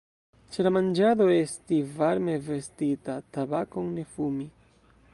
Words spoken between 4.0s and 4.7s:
fumi.